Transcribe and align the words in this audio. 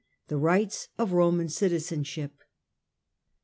THE 0.29 0.37
RIGHTS 0.39 0.87
OF 0.97 1.11
ROMAN 1.13 1.47
CITIZENSHIP. 1.49 2.33